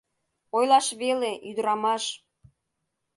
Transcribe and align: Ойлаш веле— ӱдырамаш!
Ойлаш 0.57 0.87
веле— 1.01 1.31
ӱдырамаш! 1.49 2.03